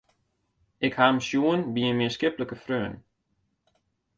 [0.85, 2.95] Ik ha him sjoen by in mienskiplike freon.